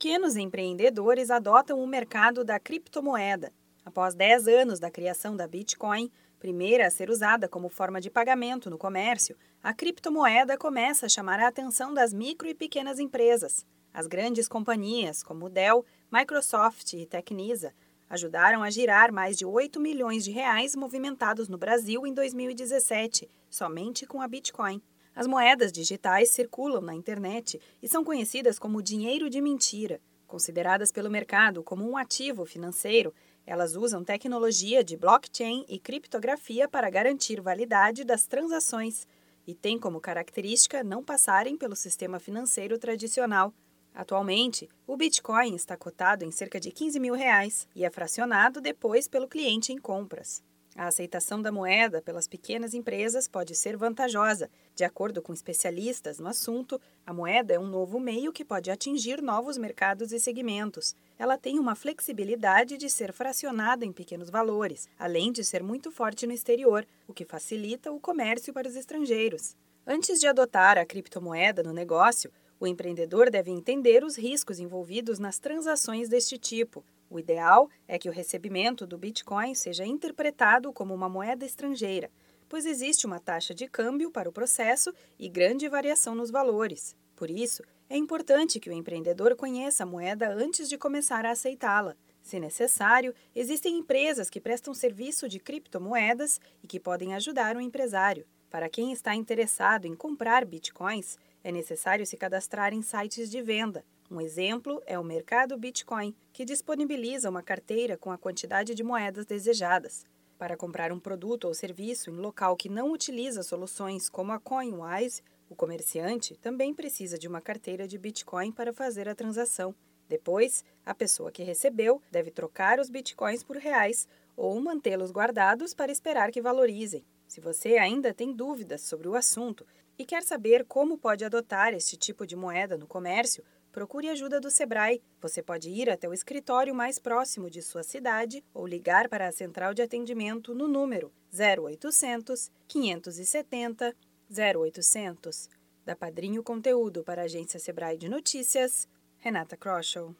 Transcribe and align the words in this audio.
pequenos 0.00 0.34
empreendedores 0.34 1.30
adotam 1.30 1.78
o 1.78 1.86
mercado 1.86 2.42
da 2.42 2.58
criptomoeda. 2.58 3.52
Após 3.84 4.14
10 4.14 4.48
anos 4.48 4.80
da 4.80 4.90
criação 4.90 5.36
da 5.36 5.46
Bitcoin, 5.46 6.10
primeira 6.38 6.86
a 6.86 6.90
ser 6.90 7.10
usada 7.10 7.46
como 7.46 7.68
forma 7.68 8.00
de 8.00 8.08
pagamento 8.08 8.70
no 8.70 8.78
comércio, 8.78 9.36
a 9.62 9.74
criptomoeda 9.74 10.56
começa 10.56 11.04
a 11.04 11.08
chamar 11.10 11.38
a 11.38 11.48
atenção 11.48 11.92
das 11.92 12.14
micro 12.14 12.48
e 12.48 12.54
pequenas 12.54 12.98
empresas. 12.98 13.66
As 13.92 14.06
grandes 14.06 14.48
companhias, 14.48 15.22
como 15.22 15.50
Dell, 15.50 15.84
Microsoft 16.10 16.94
e 16.94 17.04
Tecnisa, 17.04 17.74
ajudaram 18.08 18.62
a 18.62 18.70
girar 18.70 19.12
mais 19.12 19.36
de 19.36 19.44
8 19.44 19.78
milhões 19.78 20.24
de 20.24 20.30
reais 20.30 20.74
movimentados 20.74 21.46
no 21.46 21.58
Brasil 21.58 22.06
em 22.06 22.14
2017, 22.14 23.28
somente 23.50 24.06
com 24.06 24.22
a 24.22 24.26
Bitcoin. 24.26 24.80
As 25.14 25.26
moedas 25.26 25.72
digitais 25.72 26.30
circulam 26.30 26.80
na 26.80 26.94
internet 26.94 27.60
e 27.82 27.88
são 27.88 28.04
conhecidas 28.04 28.58
como 28.58 28.82
dinheiro 28.82 29.28
de 29.28 29.40
mentira. 29.40 30.00
Consideradas 30.26 30.92
pelo 30.92 31.10
mercado 31.10 31.62
como 31.62 31.88
um 31.88 31.96
ativo 31.96 32.46
financeiro, 32.46 33.12
elas 33.44 33.74
usam 33.74 34.04
tecnologia 34.04 34.84
de 34.84 34.96
blockchain 34.96 35.64
e 35.68 35.78
criptografia 35.78 36.68
para 36.68 36.88
garantir 36.88 37.40
validade 37.40 38.04
das 38.04 38.26
transações 38.26 39.06
e 39.44 39.54
têm 39.54 39.78
como 39.78 40.00
característica 40.00 40.84
não 40.84 41.02
passarem 41.02 41.56
pelo 41.56 41.74
sistema 41.74 42.20
financeiro 42.20 42.78
tradicional. 42.78 43.52
Atualmente, 43.92 44.68
o 44.86 44.96
Bitcoin 44.96 45.56
está 45.56 45.76
cotado 45.76 46.24
em 46.24 46.30
cerca 46.30 46.60
de 46.60 46.70
15 46.70 47.00
mil 47.00 47.14
reais 47.14 47.66
e 47.74 47.84
é 47.84 47.90
fracionado 47.90 48.60
depois 48.60 49.08
pelo 49.08 49.26
cliente 49.26 49.72
em 49.72 49.78
compras. 49.78 50.42
A 50.76 50.86
aceitação 50.86 51.42
da 51.42 51.50
moeda 51.50 52.00
pelas 52.00 52.28
pequenas 52.28 52.74
empresas 52.74 53.26
pode 53.26 53.56
ser 53.56 53.76
vantajosa. 53.76 54.48
De 54.74 54.84
acordo 54.84 55.20
com 55.20 55.32
especialistas 55.32 56.20
no 56.20 56.28
assunto, 56.28 56.80
a 57.04 57.12
moeda 57.12 57.52
é 57.52 57.58
um 57.58 57.66
novo 57.66 57.98
meio 57.98 58.32
que 58.32 58.44
pode 58.44 58.70
atingir 58.70 59.20
novos 59.20 59.58
mercados 59.58 60.12
e 60.12 60.20
segmentos. 60.20 60.94
Ela 61.18 61.36
tem 61.36 61.58
uma 61.58 61.74
flexibilidade 61.74 62.76
de 62.76 62.88
ser 62.88 63.12
fracionada 63.12 63.84
em 63.84 63.92
pequenos 63.92 64.30
valores, 64.30 64.88
além 64.96 65.32
de 65.32 65.44
ser 65.44 65.62
muito 65.62 65.90
forte 65.90 66.26
no 66.26 66.32
exterior, 66.32 66.86
o 67.08 67.12
que 67.12 67.24
facilita 67.24 67.90
o 67.90 67.98
comércio 67.98 68.52
para 68.54 68.68
os 68.68 68.76
estrangeiros. 68.76 69.56
Antes 69.84 70.20
de 70.20 70.28
adotar 70.28 70.78
a 70.78 70.86
criptomoeda 70.86 71.64
no 71.64 71.72
negócio, 71.72 72.30
o 72.60 72.66
empreendedor 72.66 73.28
deve 73.28 73.50
entender 73.50 74.04
os 74.04 74.16
riscos 74.16 74.60
envolvidos 74.60 75.18
nas 75.18 75.38
transações 75.38 76.08
deste 76.08 76.38
tipo. 76.38 76.84
O 77.10 77.18
ideal 77.18 77.68
é 77.88 77.98
que 77.98 78.08
o 78.08 78.12
recebimento 78.12 78.86
do 78.86 78.96
Bitcoin 78.96 79.52
seja 79.52 79.84
interpretado 79.84 80.72
como 80.72 80.94
uma 80.94 81.08
moeda 81.08 81.44
estrangeira, 81.44 82.08
pois 82.48 82.64
existe 82.64 83.04
uma 83.04 83.18
taxa 83.18 83.52
de 83.52 83.66
câmbio 83.66 84.12
para 84.12 84.28
o 84.28 84.32
processo 84.32 84.94
e 85.18 85.28
grande 85.28 85.68
variação 85.68 86.14
nos 86.14 86.30
valores. 86.30 86.94
Por 87.16 87.28
isso, 87.28 87.64
é 87.88 87.96
importante 87.96 88.60
que 88.60 88.70
o 88.70 88.72
empreendedor 88.72 89.34
conheça 89.34 89.82
a 89.82 89.86
moeda 89.86 90.32
antes 90.32 90.68
de 90.68 90.78
começar 90.78 91.26
a 91.26 91.32
aceitá-la. 91.32 91.96
Se 92.22 92.38
necessário, 92.38 93.12
existem 93.34 93.78
empresas 93.78 94.30
que 94.30 94.40
prestam 94.40 94.72
serviço 94.72 95.28
de 95.28 95.40
criptomoedas 95.40 96.40
e 96.62 96.68
que 96.68 96.78
podem 96.78 97.12
ajudar 97.14 97.56
o 97.56 97.60
empresário. 97.60 98.24
Para 98.48 98.68
quem 98.68 98.92
está 98.92 99.16
interessado 99.16 99.86
em 99.86 99.96
comprar 99.96 100.44
bitcoins, 100.44 101.18
é 101.42 101.50
necessário 101.50 102.06
se 102.06 102.16
cadastrar 102.16 102.72
em 102.72 102.82
sites 102.82 103.28
de 103.28 103.42
venda. 103.42 103.84
Um 104.10 104.20
exemplo 104.20 104.82
é 104.86 104.98
o 104.98 105.04
Mercado 105.04 105.56
Bitcoin, 105.56 106.12
que 106.32 106.44
disponibiliza 106.44 107.30
uma 107.30 107.44
carteira 107.44 107.96
com 107.96 108.10
a 108.10 108.18
quantidade 108.18 108.74
de 108.74 108.82
moedas 108.82 109.24
desejadas. 109.24 110.04
Para 110.36 110.56
comprar 110.56 110.90
um 110.90 110.98
produto 110.98 111.44
ou 111.44 111.54
serviço 111.54 112.10
em 112.10 112.16
local 112.16 112.56
que 112.56 112.68
não 112.68 112.90
utiliza 112.90 113.44
soluções 113.44 114.08
como 114.08 114.32
a 114.32 114.40
CoinWise, 114.40 115.22
o 115.48 115.54
comerciante 115.54 116.36
também 116.38 116.74
precisa 116.74 117.16
de 117.16 117.28
uma 117.28 117.40
carteira 117.40 117.86
de 117.86 117.96
Bitcoin 117.96 118.50
para 118.50 118.72
fazer 118.72 119.08
a 119.08 119.14
transação. 119.14 119.72
Depois, 120.08 120.64
a 120.84 120.92
pessoa 120.92 121.30
que 121.30 121.44
recebeu 121.44 122.02
deve 122.10 122.32
trocar 122.32 122.80
os 122.80 122.90
bitcoins 122.90 123.44
por 123.44 123.58
reais 123.58 124.08
ou 124.36 124.60
mantê-los 124.60 125.12
guardados 125.12 125.72
para 125.72 125.92
esperar 125.92 126.32
que 126.32 126.42
valorizem. 126.42 127.04
Se 127.28 127.40
você 127.40 127.76
ainda 127.76 128.12
tem 128.12 128.32
dúvidas 128.32 128.80
sobre 128.80 129.06
o 129.06 129.14
assunto 129.14 129.64
e 129.96 130.04
quer 130.04 130.24
saber 130.24 130.64
como 130.64 130.98
pode 130.98 131.24
adotar 131.24 131.74
este 131.74 131.96
tipo 131.96 132.26
de 132.26 132.34
moeda 132.34 132.76
no 132.76 132.88
comércio, 132.88 133.44
procure 133.72 134.08
ajuda 134.08 134.40
do 134.40 134.50
Sebrae. 134.50 135.02
Você 135.20 135.42
pode 135.42 135.70
ir 135.70 135.88
até 135.90 136.08
o 136.08 136.14
escritório 136.14 136.74
mais 136.74 136.98
próximo 136.98 137.50
de 137.50 137.62
sua 137.62 137.82
cidade 137.82 138.44
ou 138.52 138.66
ligar 138.66 139.08
para 139.08 139.28
a 139.28 139.32
central 139.32 139.74
de 139.74 139.82
atendimento 139.82 140.54
no 140.54 140.68
número 140.68 141.12
0800 141.32 142.50
570 142.68 143.94
0800. 144.30 145.48
Da 145.84 145.96
Padrinho 145.96 146.42
Conteúdo 146.42 147.02
para 147.02 147.22
a 147.22 147.24
agência 147.24 147.58
Sebrae 147.58 147.96
de 147.96 148.08
Notícias, 148.08 148.88
Renata 149.18 149.56
Kroschel. 149.56 150.14